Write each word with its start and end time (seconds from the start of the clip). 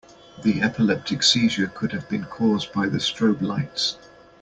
The 0.41 0.63
epileptic 0.63 1.21
seizure 1.21 1.67
could 1.67 1.91
have 1.91 2.09
been 2.09 2.25
cause 2.25 2.65
by 2.65 2.87
the 2.89 2.97
strobe 2.97 3.43
lights. 3.43 3.99